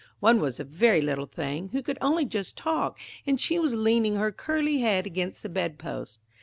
One 0.19 0.39
was 0.41 0.59
a 0.59 0.63
very 0.63 0.99
little 0.99 1.27
thing, 1.27 1.69
who 1.73 1.83
could 1.83 1.99
only 2.01 2.25
just 2.25 2.57
talk, 2.57 2.97
and 3.27 3.39
she 3.39 3.59
was 3.59 3.75
leaning 3.75 4.15
her 4.15 4.31
curly 4.31 4.79
head 4.79 5.05
against 5.05 5.43
the 5.43 5.49
bed 5.49 5.77
post. 5.77 6.17